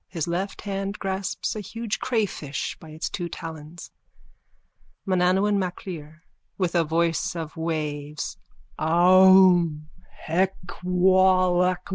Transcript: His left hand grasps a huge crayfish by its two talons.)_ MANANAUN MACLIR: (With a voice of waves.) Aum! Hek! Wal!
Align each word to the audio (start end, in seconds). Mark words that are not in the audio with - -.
His 0.07 0.27
left 0.27 0.61
hand 0.61 0.97
grasps 0.97 1.55
a 1.55 1.59
huge 1.61 1.99
crayfish 1.99 2.75
by 2.79 2.89
its 2.89 3.07
two 3.07 3.29
talons.)_ 3.29 3.91
MANANAUN 5.05 5.59
MACLIR: 5.59 6.23
(With 6.57 6.73
a 6.73 6.83
voice 6.83 7.35
of 7.35 7.55
waves.) 7.55 8.37
Aum! 8.79 9.89
Hek! 10.09 10.55
Wal! 10.83 11.75